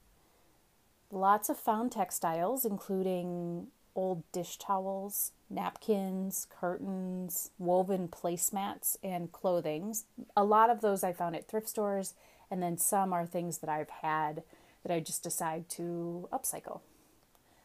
Lots 1.10 1.50
of 1.50 1.58
found 1.58 1.92
textiles, 1.92 2.64
including 2.64 3.66
old 3.94 4.22
dish 4.32 4.56
towels, 4.56 5.32
napkins, 5.50 6.46
curtains, 6.48 7.50
woven 7.58 8.08
placemats, 8.08 8.96
and 9.04 9.30
clothing. 9.30 9.94
A 10.34 10.42
lot 10.42 10.70
of 10.70 10.80
those 10.80 11.04
I 11.04 11.12
found 11.12 11.36
at 11.36 11.46
thrift 11.46 11.68
stores, 11.68 12.14
and 12.50 12.62
then 12.62 12.78
some 12.78 13.12
are 13.12 13.26
things 13.26 13.58
that 13.58 13.68
I've 13.68 13.90
had 13.90 14.42
that 14.82 14.90
I 14.90 15.00
just 15.00 15.22
decide 15.22 15.68
to 15.70 16.30
upcycle. 16.32 16.80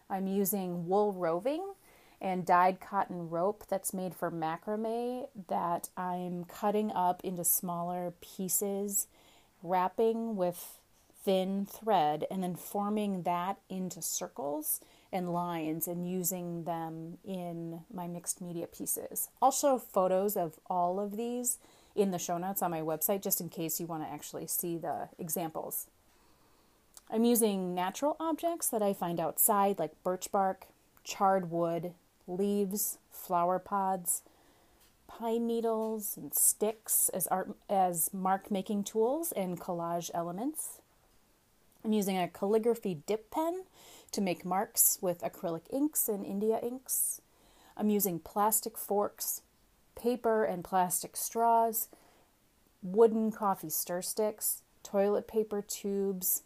I'm 0.10 0.28
using 0.28 0.90
wool 0.90 1.14
roving 1.14 1.74
and 2.20 2.46
dyed 2.46 2.82
cotton 2.82 3.30
rope 3.30 3.64
that's 3.70 3.94
made 3.94 4.14
for 4.14 4.30
macrame 4.30 5.30
that 5.48 5.88
I'm 5.96 6.44
cutting 6.44 6.92
up 6.92 7.22
into 7.24 7.46
smaller 7.46 8.14
pieces, 8.20 9.08
wrapping 9.64 10.36
with 10.36 10.78
thin 11.24 11.68
thread, 11.68 12.26
and 12.32 12.42
then 12.42 12.56
forming 12.56 13.24
that 13.24 13.60
into 13.70 14.02
circles 14.02 14.82
and 15.14 15.32
lines 15.32 15.88
and 15.88 16.10
using 16.10 16.64
them 16.64 17.18
in 17.24 17.82
my 17.94 18.08
mixed 18.08 18.42
media 18.42 18.66
pieces. 18.66 19.30
I'll 19.42 19.52
show 19.52 19.78
photos 19.78 20.36
of 20.36 20.60
all 20.68 21.00
of 21.00 21.18
these 21.18 21.60
in 21.96 22.12
the 22.12 22.18
show 22.18 22.38
notes 22.38 22.62
on 22.62 22.72
my 22.72 22.82
website 22.82 23.22
just 23.22 23.42
in 23.42 23.50
case 23.50 23.80
you 23.80 23.86
want 23.86 24.04
to 24.04 24.10
actually 24.10 24.48
see 24.48 24.78
the 24.78 25.10
examples. 25.20 25.88
I'm 27.12 27.26
using 27.26 27.76
natural 27.76 28.16
objects 28.20 28.70
that 28.70 28.82
I 28.82 28.94
find 28.94 29.20
outside, 29.20 29.78
like 29.78 30.02
birch 30.04 30.32
bark, 30.32 30.68
charred 31.04 31.52
wood, 31.52 31.94
leaves, 32.26 32.98
flower 33.12 33.60
pods, 33.60 34.24
pine 35.18 35.46
needles, 35.46 36.18
and 36.18 36.34
sticks 36.34 37.10
as 37.14 37.28
art 37.28 37.56
as 37.70 38.10
mark 38.14 38.50
making 38.50 38.84
tools 38.84 39.32
and 39.34 39.60
collage 39.60 40.10
elements. 40.14 40.80
I'm 41.84 41.94
using 41.94 42.18
a 42.18 42.28
calligraphy 42.28 43.02
dip 43.06 43.30
pen 43.32 43.64
to 44.12 44.22
make 44.22 44.46
marks 44.46 44.98
with 45.02 45.22
acrylic 45.22 45.64
inks 45.72 46.08
and 46.08 46.26
India 46.26 46.60
inks. 46.62 47.22
I'm 47.76 47.90
using 47.90 48.20
plastic 48.20 48.78
forks, 48.78 49.42
paper 49.96 50.44
and 50.44 50.64
plastic 50.64 51.16
straws, 51.16 51.88
wooden 52.82 53.32
coffee 53.32 53.70
stir 53.70 54.02
sticks, 54.02 54.62
toilet 54.84 55.28
paper 55.28 55.62
tubes, 55.62 56.44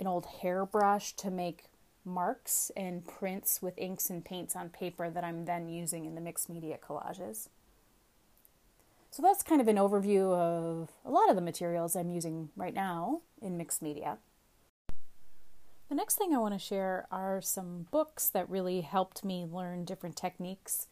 an 0.00 0.06
old 0.06 0.26
hairbrush 0.42 1.12
to 1.14 1.30
make 1.30 1.64
marks 2.04 2.70
and 2.76 3.06
prints 3.06 3.62
with 3.62 3.78
inks 3.78 4.10
and 4.10 4.24
paints 4.24 4.56
on 4.56 4.68
paper 4.68 5.08
that 5.08 5.24
I'm 5.24 5.44
then 5.44 5.68
using 5.68 6.04
in 6.04 6.14
the 6.14 6.20
mixed 6.20 6.48
media 6.48 6.78
collages. 6.78 7.48
So 9.12 9.20
that's 9.20 9.42
kind 9.42 9.60
of 9.60 9.68
an 9.68 9.76
overview 9.76 10.32
of 10.32 10.90
a 11.04 11.10
lot 11.10 11.28
of 11.28 11.36
the 11.36 11.42
materials 11.42 11.94
I'm 11.94 12.08
using 12.08 12.48
right 12.56 12.72
now 12.72 13.20
in 13.42 13.58
mixed 13.58 13.82
media. 13.82 14.16
The 15.90 15.94
next 15.94 16.14
thing 16.14 16.34
I 16.34 16.38
want 16.38 16.54
to 16.54 16.58
share 16.58 17.06
are 17.10 17.42
some 17.42 17.88
books 17.90 18.30
that 18.30 18.48
really 18.48 18.80
helped 18.80 19.22
me 19.22 19.44
learn 19.44 19.84
different 19.84 20.16
techniques 20.16 20.86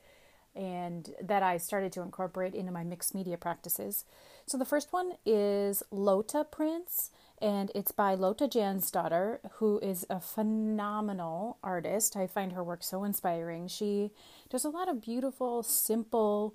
and 0.54 1.14
that 1.22 1.42
I 1.42 1.56
started 1.56 1.92
to 1.92 2.02
incorporate 2.02 2.54
into 2.54 2.70
my 2.70 2.84
mixed 2.84 3.14
media 3.14 3.38
practices. 3.38 4.04
So 4.44 4.58
the 4.58 4.66
first 4.66 4.92
one 4.92 5.12
is 5.24 5.82
Lotta 5.90 6.44
Prints 6.44 7.12
and 7.40 7.72
it's 7.74 7.90
by 7.90 8.12
Lotta 8.12 8.48
Jansdotter, 8.48 9.38
who 9.52 9.78
is 9.78 10.04
a 10.10 10.20
phenomenal 10.20 11.56
artist. 11.64 12.16
I 12.16 12.26
find 12.26 12.52
her 12.52 12.62
work 12.62 12.82
so 12.82 13.02
inspiring. 13.02 13.66
She 13.66 14.10
does 14.50 14.66
a 14.66 14.68
lot 14.68 14.90
of 14.90 15.00
beautiful, 15.00 15.62
simple 15.62 16.54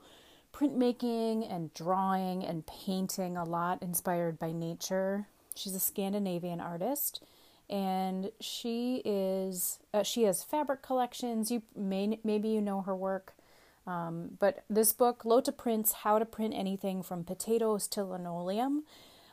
printmaking 0.56 1.54
and 1.54 1.74
drawing 1.74 2.44
and 2.44 2.66
painting, 2.66 3.36
a 3.36 3.44
lot 3.44 3.82
inspired 3.82 4.40
by 4.40 4.52
nature. 4.52 5.28
She's 5.54 5.76
a 5.76 5.80
Scandinavian 5.80 6.62
artist, 6.62 7.22
and 7.70 8.32
she 8.40 9.02
is 9.04 9.80
uh, 9.94 10.04
she 10.04 10.24
has 10.24 10.44
fabric 10.44 10.82
collections. 10.82 11.52
You 11.52 11.64
may 11.76 12.20
maybe 12.24 12.50
you 12.50 12.62
know 12.62 12.82
her 12.82 12.96
work. 12.96 13.34
Um, 13.88 14.32
but 14.40 14.64
this 14.68 14.94
book, 14.94 15.26
Lotta 15.26 15.52
Prints 15.52 15.94
How 15.94 16.18
to 16.18 16.26
Print 16.26 16.56
Anything 16.56 17.04
from 17.04 17.24
Potatoes 17.24 17.88
to 17.90 18.04
Linoleum, 18.04 18.84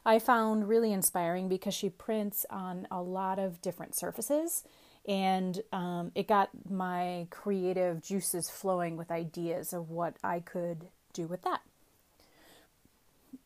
I 0.05 0.19
found 0.19 0.69
really 0.69 0.93
inspiring 0.93 1.49
because 1.49 1.73
she 1.73 1.89
prints 1.89 2.45
on 2.51 2.87
a 2.91 3.01
lot 3.01 3.39
of 3.39 3.63
different 3.63 3.97
surfaces 3.97 4.65
and 5.07 5.63
um, 5.73 6.13
it 6.15 6.29
got 6.29 6.51
my 6.69 7.27
creative 7.31 8.03
juices 8.03 8.51
flowing 8.51 8.97
with 8.97 9.11
ideas 9.11 9.73
of 9.73 9.91
what 9.91 10.17
I 10.23 10.41
could 10.41 10.89
do 11.13 11.27
with 11.27 11.43
that. 11.43 11.61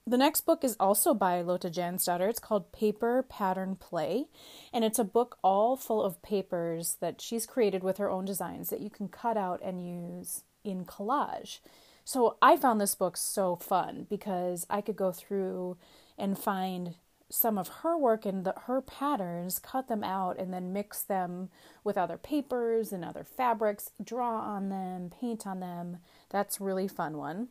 The 0.08 0.16
next 0.16 0.42
book 0.42 0.62
is 0.62 0.76
also 0.78 1.14
by 1.14 1.40
Lotta 1.40 1.68
Jansdotter. 1.68 2.28
It's 2.28 2.38
called 2.38 2.70
Paper 2.70 3.24
Pattern 3.28 3.74
Play, 3.74 4.26
and 4.72 4.84
it's 4.84 5.00
a 5.00 5.04
book 5.04 5.36
all 5.42 5.76
full 5.76 6.00
of 6.00 6.22
papers 6.22 6.96
that 7.00 7.20
she's 7.20 7.44
created 7.44 7.82
with 7.82 7.98
her 7.98 8.08
own 8.08 8.24
designs 8.24 8.70
that 8.70 8.80
you 8.80 8.88
can 8.88 9.08
cut 9.08 9.36
out 9.36 9.60
and 9.64 9.84
use 9.84 10.44
in 10.62 10.84
collage. 10.84 11.58
So 12.04 12.36
I 12.40 12.56
found 12.56 12.80
this 12.80 12.94
book 12.94 13.16
so 13.16 13.56
fun 13.56 14.06
because 14.08 14.64
I 14.70 14.80
could 14.80 14.94
go 14.94 15.10
through 15.10 15.76
and 16.16 16.38
find 16.38 16.94
some 17.28 17.58
of 17.58 17.68
her 17.68 17.96
work 17.96 18.24
and 18.24 18.44
the, 18.44 18.54
her 18.66 18.80
patterns, 18.80 19.58
cut 19.58 19.88
them 19.88 20.04
out, 20.04 20.38
and 20.38 20.52
then 20.52 20.72
mix 20.72 21.02
them 21.02 21.48
with 21.82 21.98
other 21.98 22.16
papers 22.16 22.92
and 22.92 23.04
other 23.04 23.24
fabrics, 23.24 23.90
draw 24.02 24.40
on 24.40 24.68
them, 24.68 25.10
paint 25.20 25.46
on 25.46 25.60
them. 25.60 25.98
That's 26.30 26.60
really 26.60 26.88
fun 26.88 27.16
one. 27.16 27.48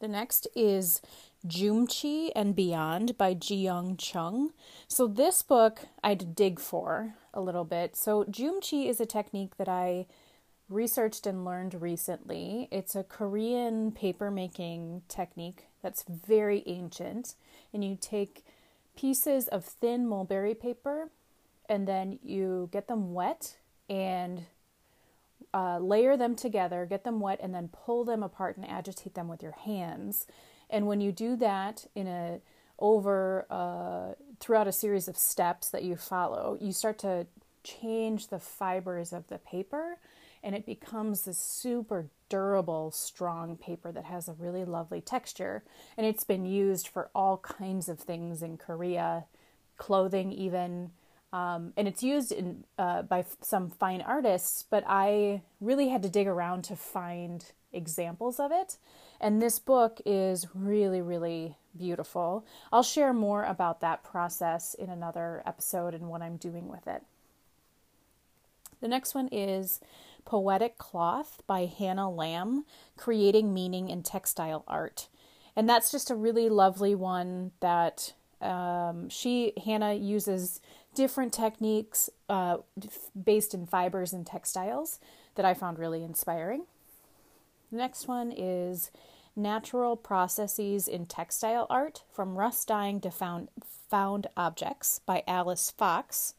The 0.00 0.08
next 0.08 0.46
is 0.54 1.02
Joomchi 1.46 2.30
and 2.34 2.54
Beyond 2.54 3.18
by 3.18 3.34
Ji-Young 3.34 3.96
Chung. 3.96 4.52
So 4.86 5.06
this 5.06 5.42
book 5.42 5.80
I'd 6.02 6.34
dig 6.34 6.60
for 6.60 7.14
a 7.34 7.40
little 7.40 7.64
bit. 7.64 7.96
So 7.96 8.24
Joomchi 8.24 8.88
is 8.88 9.00
a 9.00 9.06
technique 9.06 9.56
that 9.56 9.68
I 9.68 10.06
researched 10.68 11.26
and 11.26 11.44
learned 11.44 11.80
recently. 11.80 12.68
It's 12.70 12.94
a 12.94 13.02
Korean 13.02 13.90
paper 13.90 14.30
making 14.30 15.02
technique 15.08 15.67
that's 15.82 16.04
very 16.08 16.62
ancient. 16.66 17.34
And 17.72 17.84
you 17.84 17.96
take 18.00 18.44
pieces 18.96 19.48
of 19.48 19.64
thin 19.64 20.08
mulberry 20.08 20.54
paper 20.54 21.10
and 21.68 21.86
then 21.86 22.18
you 22.22 22.68
get 22.72 22.88
them 22.88 23.12
wet 23.12 23.56
and 23.88 24.46
uh, 25.54 25.78
layer 25.78 26.16
them 26.16 26.34
together, 26.34 26.86
get 26.86 27.04
them 27.04 27.20
wet, 27.20 27.38
and 27.42 27.54
then 27.54 27.68
pull 27.68 28.04
them 28.04 28.22
apart 28.22 28.56
and 28.56 28.68
agitate 28.68 29.14
them 29.14 29.28
with 29.28 29.42
your 29.42 29.52
hands. 29.52 30.26
And 30.70 30.86
when 30.86 31.00
you 31.00 31.12
do 31.12 31.36
that 31.36 31.86
in 31.94 32.06
a 32.06 32.40
over 32.78 33.46
uh, 33.50 34.14
throughout 34.40 34.68
a 34.68 34.72
series 34.72 35.08
of 35.08 35.16
steps 35.16 35.70
that 35.70 35.82
you 35.82 35.96
follow, 35.96 36.56
you 36.60 36.72
start 36.72 36.98
to 36.98 37.26
change 37.64 38.28
the 38.28 38.38
fibers 38.38 39.12
of 39.12 39.26
the 39.28 39.38
paper 39.38 39.98
and 40.42 40.54
it 40.54 40.66
becomes 40.66 41.22
this 41.22 41.38
super 41.38 42.08
durable, 42.28 42.90
strong 42.90 43.56
paper 43.56 43.90
that 43.92 44.04
has 44.04 44.28
a 44.28 44.34
really 44.34 44.64
lovely 44.64 45.00
texture. 45.00 45.62
And 45.96 46.06
it's 46.06 46.24
been 46.24 46.44
used 46.44 46.88
for 46.88 47.10
all 47.14 47.38
kinds 47.38 47.88
of 47.88 47.98
things 47.98 48.42
in 48.42 48.56
Korea, 48.56 49.24
clothing, 49.76 50.32
even. 50.32 50.90
Um, 51.32 51.72
and 51.76 51.86
it's 51.88 52.02
used 52.02 52.32
in, 52.32 52.64
uh, 52.78 53.02
by 53.02 53.20
f- 53.20 53.36
some 53.42 53.70
fine 53.70 54.00
artists, 54.00 54.64
but 54.68 54.84
I 54.86 55.42
really 55.60 55.88
had 55.88 56.02
to 56.02 56.08
dig 56.08 56.26
around 56.26 56.62
to 56.64 56.76
find 56.76 57.44
examples 57.72 58.40
of 58.40 58.50
it. 58.52 58.78
And 59.20 59.42
this 59.42 59.58
book 59.58 60.00
is 60.06 60.46
really, 60.54 61.02
really 61.02 61.56
beautiful. 61.76 62.46
I'll 62.72 62.82
share 62.82 63.12
more 63.12 63.44
about 63.44 63.80
that 63.80 64.02
process 64.02 64.74
in 64.74 64.90
another 64.90 65.42
episode 65.44 65.94
and 65.94 66.08
what 66.08 66.22
I'm 66.22 66.36
doing 66.36 66.68
with 66.68 66.86
it. 66.86 67.02
The 68.80 68.88
next 68.88 69.14
one 69.14 69.28
is 69.32 69.80
Poetic 70.28 70.76
Cloth 70.76 71.40
by 71.46 71.64
Hannah 71.64 72.10
Lamb, 72.10 72.66
Creating 72.98 73.54
Meaning 73.54 73.88
in 73.88 74.02
Textile 74.02 74.62
Art. 74.68 75.08
And 75.56 75.66
that's 75.66 75.90
just 75.90 76.10
a 76.10 76.14
really 76.14 76.50
lovely 76.50 76.94
one 76.94 77.52
that 77.60 78.12
um, 78.42 79.08
she, 79.08 79.54
Hannah, 79.64 79.94
uses 79.94 80.60
different 80.94 81.32
techniques 81.32 82.10
uh, 82.28 82.58
based 83.24 83.54
in 83.54 83.64
fibers 83.64 84.12
and 84.12 84.26
textiles 84.26 85.00
that 85.36 85.46
I 85.46 85.54
found 85.54 85.78
really 85.78 86.04
inspiring. 86.04 86.64
The 87.70 87.78
next 87.78 88.06
one 88.06 88.30
is 88.30 88.90
Natural 89.34 89.96
Processes 89.96 90.88
in 90.88 91.06
Textile 91.06 91.66
Art 91.70 92.02
From 92.12 92.36
Rust 92.36 92.68
Dyeing 92.68 93.00
to 93.00 93.10
Found, 93.10 93.48
Found 93.88 94.26
Objects 94.36 95.00
by 95.06 95.22
Alice 95.26 95.70
Fox. 95.70 96.34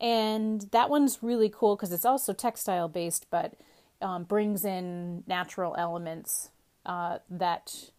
And 0.00 0.62
that 0.72 0.90
one's 0.90 1.18
really 1.22 1.48
cool 1.48 1.76
because 1.76 1.92
it's 1.92 2.04
also 2.04 2.32
textile 2.32 2.88
based, 2.88 3.26
but 3.30 3.54
um, 4.00 4.24
brings 4.24 4.64
in 4.64 5.24
natural 5.26 5.74
elements 5.76 6.50
uh, 6.86 7.18
that 7.28 7.90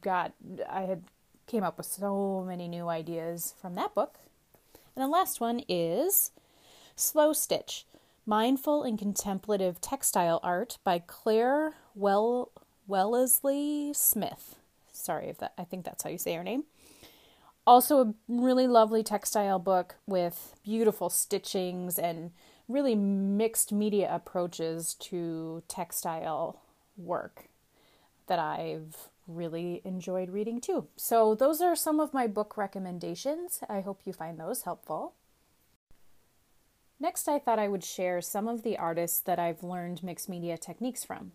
got 0.00 0.32
I 0.68 0.82
had 0.82 1.04
came 1.46 1.62
up 1.62 1.76
with 1.76 1.86
so 1.86 2.44
many 2.46 2.68
new 2.68 2.88
ideas 2.88 3.54
from 3.60 3.74
that 3.74 3.94
book. 3.94 4.18
And 4.96 5.02
the 5.02 5.08
last 5.08 5.40
one 5.40 5.62
is 5.68 6.30
Slow 6.96 7.32
Stitch 7.32 7.86
Mindful 8.24 8.82
and 8.82 8.98
Contemplative 8.98 9.80
Textile 9.80 10.40
Art 10.42 10.78
by 10.84 11.00
Claire 11.00 11.74
well 11.94 12.50
Wellesley 12.86 13.92
Smith. 13.94 14.56
Sorry 14.92 15.28
if 15.28 15.38
that 15.38 15.52
I 15.58 15.64
think 15.64 15.84
that's 15.84 16.04
how 16.04 16.10
you 16.10 16.18
say 16.18 16.34
her 16.34 16.44
name. 16.44 16.64
Also 17.66 18.00
a 18.00 18.14
really 18.28 18.66
lovely 18.66 19.02
textile 19.02 19.58
book 19.58 19.96
with 20.06 20.56
beautiful 20.64 21.08
stitchings 21.08 21.98
and 21.98 22.32
really 22.68 22.94
mixed 22.94 23.72
media 23.72 24.12
approaches 24.12 24.94
to 24.94 25.62
textile 25.68 26.60
work 26.96 27.48
that 28.26 28.38
I've 28.38 29.08
really 29.28 29.80
enjoyed 29.84 30.30
reading 30.30 30.60
too. 30.60 30.88
So, 30.96 31.34
those 31.34 31.60
are 31.60 31.76
some 31.76 32.00
of 32.00 32.14
my 32.14 32.26
book 32.26 32.56
recommendations. 32.56 33.60
I 33.68 33.80
hope 33.80 34.00
you 34.04 34.12
find 34.12 34.38
those 34.38 34.62
helpful. 34.62 35.14
Next, 36.98 37.28
I 37.28 37.38
thought 37.38 37.58
I 37.58 37.68
would 37.68 37.84
share 37.84 38.20
some 38.20 38.46
of 38.46 38.62
the 38.62 38.78
artists 38.78 39.20
that 39.20 39.38
I've 39.38 39.62
learned 39.62 40.02
mixed 40.02 40.28
media 40.28 40.56
techniques 40.56 41.04
from. 41.04 41.32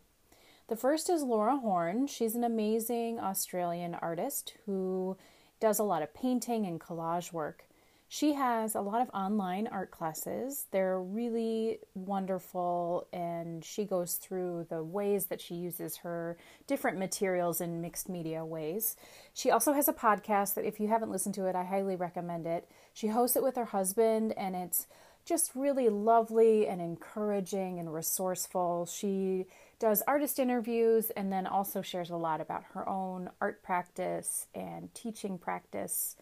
The 0.67 0.75
first 0.75 1.09
is 1.09 1.23
Laura 1.23 1.57
Horn. 1.57 2.07
She's 2.07 2.35
an 2.35 2.43
amazing 2.43 3.19
Australian 3.19 3.95
artist 3.95 4.53
who 4.65 5.17
does 5.59 5.79
a 5.79 5.83
lot 5.83 6.01
of 6.01 6.13
painting 6.13 6.65
and 6.65 6.79
collage 6.79 7.31
work. 7.33 7.63
She 8.09 8.33
has 8.35 8.73
a 8.73 8.79
lot 8.79 9.01
of 9.01 9.09
online 9.13 9.67
art 9.67 9.91
classes. 9.91 10.67
They're 10.71 11.01
really 11.01 11.79
wonderful, 11.93 13.05
and 13.11 13.65
she 13.65 13.83
goes 13.83 14.13
through 14.15 14.67
the 14.69 14.81
ways 14.81 15.25
that 15.25 15.41
she 15.41 15.55
uses 15.55 15.97
her 15.97 16.37
different 16.67 16.97
materials 16.97 17.59
in 17.59 17.81
mixed 17.81 18.07
media 18.07 18.45
ways. 18.45 18.95
She 19.33 19.51
also 19.51 19.73
has 19.73 19.89
a 19.89 19.93
podcast 19.93 20.53
that, 20.53 20.63
if 20.63 20.79
you 20.79 20.87
haven't 20.87 21.11
listened 21.11 21.35
to 21.35 21.47
it, 21.47 21.55
I 21.55 21.65
highly 21.65 21.97
recommend 21.97 22.47
it. 22.47 22.69
She 22.93 23.07
hosts 23.07 23.35
it 23.35 23.43
with 23.43 23.57
her 23.57 23.65
husband, 23.65 24.33
and 24.37 24.55
it's 24.55 24.87
just 25.25 25.51
really 25.53 25.89
lovely 25.89 26.65
and 26.65 26.79
encouraging 26.79 27.77
and 27.77 27.93
resourceful. 27.93 28.85
She 28.85 29.47
does 29.79 30.01
artist 30.07 30.39
interviews 30.39 31.11
and 31.11 31.31
then 31.31 31.45
also 31.45 31.81
shares 31.81 32.09
a 32.09 32.15
lot 32.15 32.41
about 32.41 32.63
her 32.73 32.87
own 32.87 33.29
art 33.39 33.61
practice 33.63 34.47
and 34.55 34.93
teaching 34.93 35.37
practice. 35.37 36.15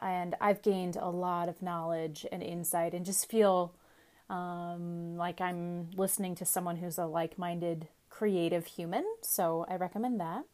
And 0.00 0.34
I've 0.40 0.62
gained 0.62 0.96
a 0.96 1.08
lot 1.08 1.48
of 1.48 1.62
knowledge 1.62 2.26
and 2.30 2.42
insight 2.42 2.94
and 2.94 3.06
just 3.06 3.30
feel 3.30 3.74
um, 4.28 5.16
like 5.16 5.40
I'm 5.40 5.90
listening 5.96 6.34
to 6.36 6.44
someone 6.44 6.76
who's 6.76 6.98
a 6.98 7.06
like 7.06 7.38
minded 7.38 7.88
creative 8.10 8.66
human. 8.66 9.04
So 9.22 9.64
I 9.68 9.76
recommend 9.76 10.20
that. 10.20 10.44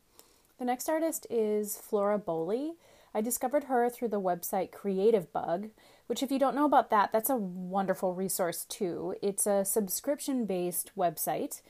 The 0.59 0.65
next 0.65 0.89
artist 0.89 1.27
is 1.29 1.77
Flora 1.77 2.19
Bowley. 2.19 2.75
I 3.13 3.21
discovered 3.21 3.65
her 3.65 3.89
through 3.91 4.09
the 4.09 4.21
website 4.21 4.73
Creative 4.73 5.33
Bug, 5.33 5.69
which, 6.07 6.23
if 6.23 6.33
you 6.33 6.39
don't 6.39 6.57
know 6.57 6.65
about 6.65 6.91
that, 6.91 7.11
that's 7.13 7.31
a 7.31 7.37
wonderful 7.37 8.13
resource 8.13 8.65
too. 8.65 9.15
It's 9.23 9.47
a 9.47 9.65
subscription 9.65 10.47
based 10.47 10.91
website 10.97 11.61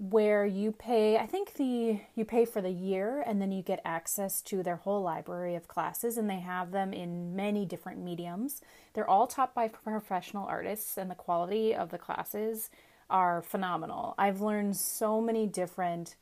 where 0.00 0.46
you 0.46 0.72
pay 0.72 1.18
i 1.18 1.26
think 1.26 1.52
the 1.54 2.00
you 2.14 2.24
pay 2.24 2.46
for 2.46 2.62
the 2.62 2.70
year 2.70 3.22
and 3.26 3.40
then 3.40 3.52
you 3.52 3.62
get 3.62 3.82
access 3.84 4.40
to 4.40 4.62
their 4.62 4.76
whole 4.76 5.02
library 5.02 5.54
of 5.54 5.68
classes 5.68 6.16
and 6.16 6.28
they 6.28 6.40
have 6.40 6.70
them 6.70 6.92
in 6.92 7.36
many 7.36 7.66
different 7.66 8.02
mediums. 8.02 8.62
They're 8.94 9.08
all 9.08 9.26
taught 9.26 9.54
by 9.54 9.68
professional 9.68 10.46
artists 10.46 10.96
and 10.96 11.10
the 11.10 11.14
quality 11.14 11.74
of 11.74 11.90
the 11.90 11.98
classes 11.98 12.70
are 13.08 13.42
phenomenal. 13.42 14.14
I've 14.18 14.40
learned 14.40 14.76
so 14.76 15.20
many 15.20 15.46
different 15.46 16.16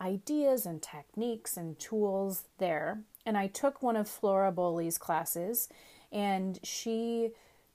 ideas 0.00 0.66
and 0.66 0.82
techniques 0.82 1.56
and 1.56 1.78
tools 1.78 2.44
there. 2.58 3.00
And 3.24 3.38
i 3.38 3.46
took 3.46 3.82
one 3.82 3.96
of 3.96 4.08
flora 4.08 4.52
bowley's 4.52 4.98
classes 4.98 5.68
and 6.10 6.58
she 6.62 7.30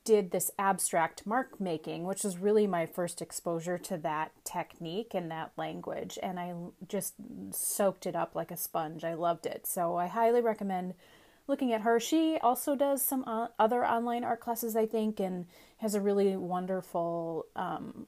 did 0.08 0.32
this 0.32 0.50
abstract 0.58 1.28
mark 1.28 1.60
making, 1.60 2.06
which 2.06 2.24
was 2.24 2.38
really 2.38 2.66
my 2.66 2.86
first 2.86 3.22
exposure 3.22 3.78
to 3.78 3.98
that 3.98 4.32
technique 4.46 5.14
and 5.14 5.30
that 5.30 5.52
language. 5.58 6.18
And 6.24 6.40
I 6.40 6.54
just 6.88 7.16
soaked 7.52 8.06
it 8.06 8.16
up 8.16 8.34
like 8.34 8.50
a 8.50 8.56
sponge. 8.56 9.04
I 9.04 9.16
loved 9.16 9.46
it. 9.46 9.68
So 9.68 9.98
I 9.98 10.08
highly 10.08 10.40
recommend 10.40 10.94
looking 11.46 11.74
at 11.74 11.82
her. 11.82 12.00
She 12.00 12.38
also 12.42 12.74
does 12.74 13.02
some 13.02 13.26
uh, 13.28 13.50
other 13.60 13.86
online 13.86 14.24
art 14.24 14.40
classes, 14.40 14.78
I 14.78 14.86
think, 14.86 15.20
and 15.20 15.46
has 15.80 15.94
a 15.94 16.00
really 16.00 16.38
wonderful 16.38 17.46
um, 17.58 18.08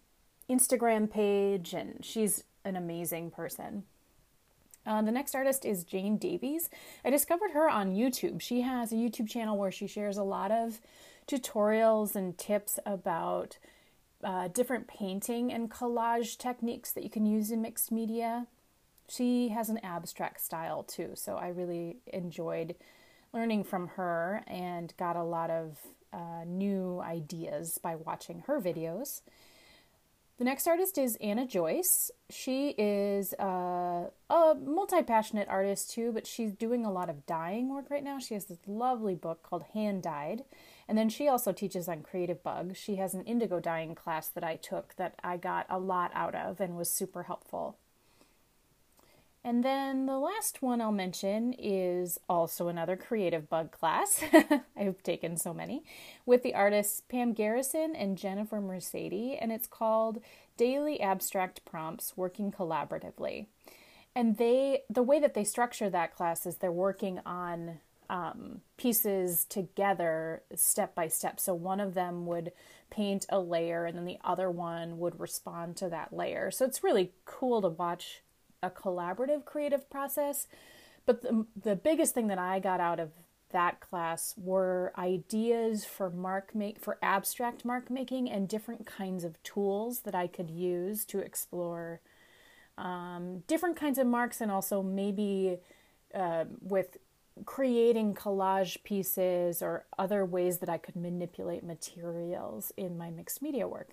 Instagram 0.49 1.11
page, 1.11 1.73
and 1.73 1.99
she's 2.01 2.45
an 2.63 2.77
amazing 2.77 3.31
person. 3.31 3.83
Uh, 4.85 5.01
the 5.01 5.11
next 5.11 5.35
artist 5.35 5.65
is 5.65 5.83
Jane 5.83 6.17
Davies. 6.17 6.69
I 7.03 7.09
discovered 7.09 7.51
her 7.51 7.69
on 7.69 7.93
YouTube. 7.93 8.39
She 8.39 8.61
has 8.61 8.93
a 8.93 8.95
YouTube 8.95 9.29
channel 9.29 9.57
where 9.57 9.71
she 9.71 9.85
shares 9.85 10.15
a 10.15 10.23
lot 10.23 10.49
of 10.49 10.79
tutorials 11.29 12.15
and 12.15 12.37
tips 12.37 12.79
about 12.85 13.57
uh, 14.23 14.47
different 14.49 14.87
painting 14.87 15.53
and 15.53 15.69
collage 15.69 16.37
techniques 16.37 16.91
that 16.91 17.03
you 17.03 17.09
can 17.09 17.25
use 17.25 17.51
in 17.51 17.61
mixed 17.61 17.91
media. 17.91 18.47
She 19.07 19.49
has 19.49 19.69
an 19.69 19.79
abstract 19.83 20.41
style 20.41 20.83
too, 20.83 21.11
so 21.15 21.35
I 21.35 21.49
really 21.49 21.97
enjoyed 22.07 22.75
learning 23.31 23.63
from 23.63 23.89
her 23.89 24.43
and 24.47 24.93
got 24.97 25.15
a 25.15 25.23
lot 25.23 25.49
of 25.49 25.77
uh, 26.11 26.43
new 26.45 26.99
ideas 27.01 27.79
by 27.81 27.95
watching 27.95 28.43
her 28.47 28.59
videos. 28.59 29.21
The 30.39 30.45
next 30.45 30.67
artist 30.67 30.97
is 30.97 31.17
Anna 31.19 31.45
Joyce. 31.45 32.11
She 32.29 32.69
is 32.77 33.33
uh, 33.33 34.09
a 34.29 34.55
multi 34.55 35.03
passionate 35.03 35.49
artist 35.49 35.91
too, 35.91 36.11
but 36.13 36.25
she's 36.25 36.53
doing 36.53 36.85
a 36.85 36.91
lot 36.91 37.09
of 37.09 37.25
dyeing 37.25 37.67
work 37.67 37.89
right 37.89 38.03
now. 38.03 38.19
She 38.19 38.35
has 38.35 38.45
this 38.45 38.59
lovely 38.65 39.15
book 39.15 39.43
called 39.43 39.65
Hand 39.73 40.01
Dyed, 40.01 40.45
and 40.89 40.97
then 40.97 41.07
she 41.07 41.27
also 41.27 41.51
teaches 41.51 41.87
on 41.87 42.01
creative 42.01 42.41
bug. 42.41 42.75
She 42.75 42.95
has 42.95 43.13
an 43.13 43.23
indigo 43.25 43.59
dyeing 43.59 43.93
class 43.93 44.27
that 44.29 44.43
I 44.43 44.55
took 44.55 44.95
that 44.95 45.13
I 45.23 45.37
got 45.37 45.67
a 45.69 45.77
lot 45.77 46.09
out 46.15 46.33
of 46.33 46.59
and 46.59 46.75
was 46.75 46.89
super 46.89 47.23
helpful. 47.23 47.77
And 49.43 49.63
then 49.63 50.07
the 50.07 50.17
last 50.17 50.63
one 50.63 50.81
I'll 50.81 50.91
mention 50.91 51.53
is 51.53 52.19
also 52.27 52.69
another 52.69 52.97
creative 52.97 53.47
bug 53.47 53.71
class. 53.71 54.23
I've 54.75 55.03
taken 55.03 55.37
so 55.37 55.53
many 55.53 55.83
with 56.25 56.41
the 56.41 56.55
artists 56.55 57.03
Pam 57.07 57.33
Garrison 57.33 57.95
and 57.95 58.17
Jennifer 58.17 58.59
Mercedes, 58.59 59.37
and 59.39 59.51
it's 59.51 59.67
called 59.67 60.23
Daily 60.57 60.99
Abstract 60.99 61.63
Prompts 61.65 62.17
Working 62.17 62.51
Collaboratively. 62.51 63.45
And 64.15 64.37
they, 64.37 64.81
the 64.89 65.03
way 65.03 65.19
that 65.19 65.35
they 65.35 65.43
structure 65.43 65.89
that 65.91 66.15
class 66.15 66.47
is 66.47 66.57
they're 66.57 66.71
working 66.71 67.19
on 67.27 67.79
um, 68.09 68.61
pieces 68.77 69.45
together 69.45 70.43
step 70.55 70.95
by 70.95 71.07
step. 71.07 71.39
So 71.39 71.53
one 71.53 71.79
of 71.79 71.93
them 71.93 72.25
would 72.25 72.51
paint 72.89 73.25
a 73.29 73.39
layer 73.39 73.85
and 73.85 73.97
then 73.97 74.05
the 74.05 74.17
other 74.23 74.49
one 74.49 74.97
would 74.97 75.19
respond 75.19 75.77
to 75.77 75.89
that 75.89 76.11
layer. 76.11 76.49
So 76.49 76.65
it's 76.65 76.83
really 76.83 77.11
cool 77.25 77.61
to 77.61 77.69
watch 77.69 78.23
a 78.63 78.69
collaborative 78.69 79.45
creative 79.45 79.89
process. 79.89 80.47
But 81.05 81.21
the, 81.21 81.45
the 81.61 81.75
biggest 81.75 82.13
thing 82.13 82.27
that 82.27 82.39
I 82.39 82.59
got 82.59 82.79
out 82.79 82.99
of 82.99 83.11
that 83.51 83.79
class 83.79 84.35
were 84.37 84.93
ideas 84.97 85.83
for 85.83 86.09
mark 86.09 86.53
make 86.53 86.79
for 86.79 86.99
abstract 87.01 87.65
mark 87.65 87.89
making 87.89 88.29
and 88.29 88.47
different 88.47 88.85
kinds 88.85 89.23
of 89.23 89.41
tools 89.41 90.01
that 90.01 90.13
I 90.13 90.27
could 90.27 90.51
use 90.51 91.03
to 91.05 91.19
explore 91.19 92.01
um, 92.77 93.43
different 93.47 93.75
kinds 93.75 93.97
of 93.97 94.05
marks 94.05 94.39
and 94.39 94.51
also 94.51 94.83
maybe 94.83 95.57
uh, 96.13 96.45
with 96.61 96.97
creating 97.45 98.13
collage 98.13 98.83
pieces 98.83 99.61
or 99.61 99.85
other 99.97 100.25
ways 100.25 100.59
that 100.59 100.69
I 100.69 100.77
could 100.77 100.95
manipulate 100.95 101.63
materials 101.63 102.71
in 102.75 102.97
my 102.97 103.09
mixed 103.09 103.41
media 103.41 103.67
work. 103.67 103.89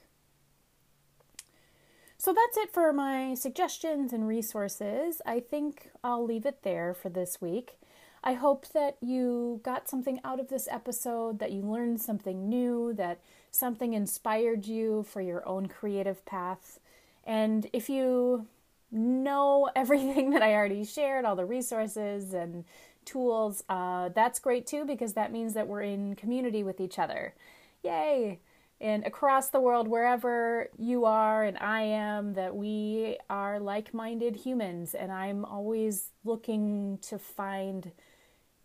So 2.18 2.32
that's 2.32 2.56
it 2.56 2.72
for 2.72 2.92
my 2.92 3.34
suggestions 3.34 4.12
and 4.12 4.26
resources. 4.26 5.20
I 5.26 5.40
think 5.40 5.90
I'll 6.02 6.24
leave 6.24 6.46
it 6.46 6.62
there 6.62 6.94
for 6.94 7.08
this 7.08 7.40
week. 7.40 7.78
I 8.24 8.32
hope 8.32 8.66
that 8.72 8.96
you 9.00 9.60
got 9.62 9.88
something 9.88 10.18
out 10.24 10.40
of 10.40 10.48
this 10.48 10.66
episode, 10.70 11.38
that 11.38 11.52
you 11.52 11.62
learned 11.62 12.00
something 12.00 12.48
new, 12.48 12.92
that 12.94 13.20
something 13.52 13.92
inspired 13.92 14.66
you 14.66 15.04
for 15.04 15.20
your 15.20 15.46
own 15.46 15.66
creative 15.66 16.24
path. 16.24 16.80
And 17.22 17.68
if 17.72 17.88
you 17.88 18.46
know 18.90 19.68
everything 19.76 20.30
that 20.30 20.42
I 20.42 20.54
already 20.54 20.84
shared, 20.84 21.24
all 21.24 21.36
the 21.36 21.44
resources 21.44 22.34
and 22.34 22.64
tools, 23.06 23.64
uh, 23.68 24.10
that's 24.10 24.38
great 24.38 24.66
too 24.66 24.84
because 24.84 25.14
that 25.14 25.32
means 25.32 25.54
that 25.54 25.68
we're 25.68 25.82
in 25.82 26.14
community 26.14 26.62
with 26.62 26.80
each 26.80 26.98
other. 26.98 27.34
Yay! 27.82 28.40
And 28.80 29.06
across 29.06 29.48
the 29.48 29.60
world, 29.60 29.88
wherever 29.88 30.68
you 30.76 31.06
are 31.06 31.44
and 31.44 31.56
I 31.58 31.82
am, 31.82 32.34
that 32.34 32.54
we 32.54 33.16
are 33.30 33.58
like 33.58 33.94
minded 33.94 34.36
humans. 34.36 34.94
And 34.94 35.10
I'm 35.10 35.46
always 35.46 36.08
looking 36.24 36.98
to 37.02 37.18
find 37.18 37.92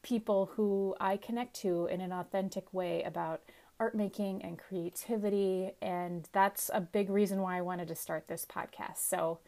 people 0.01 0.51
who 0.55 0.95
I 0.99 1.15
connect 1.15 1.55
to 1.61 1.85
in 1.85 2.01
an 2.01 2.11
authentic 2.11 2.73
way 2.73 3.03
about 3.03 3.41
art 3.79 3.95
making 3.95 4.43
and 4.43 4.59
creativity. 4.59 5.71
And 5.81 6.27
that's 6.33 6.69
a 6.73 6.81
big 6.81 7.09
reason 7.09 7.41
why 7.41 7.57
I 7.57 7.61
wanted 7.61 7.87
to 7.87 7.95
start 7.95 8.27
this 8.27 8.45
podcast. 8.45 8.97
So, 8.97 9.39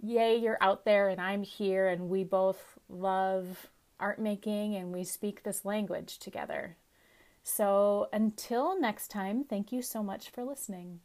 yay, 0.00 0.36
you're 0.36 0.58
out 0.62 0.86
there 0.86 1.08
and 1.10 1.20
I'm 1.20 1.42
here, 1.42 1.86
and 1.88 2.08
we 2.08 2.24
both 2.24 2.78
love 2.88 3.68
art 4.02 4.18
making 4.18 4.74
and 4.74 4.92
we 4.92 5.04
speak 5.04 5.42
this 5.42 5.64
language 5.64 6.18
together. 6.18 6.76
So, 7.42 8.08
until 8.12 8.78
next 8.78 9.08
time, 9.08 9.44
thank 9.44 9.72
you 9.72 9.80
so 9.80 10.02
much 10.02 10.28
for 10.28 10.44
listening. 10.44 11.00